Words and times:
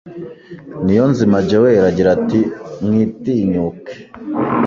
Niyonzima 0.83 1.37
Joel 1.49 1.83
agira 1.89 2.09
ati 2.17 2.39
mwitinyuke 2.85 3.93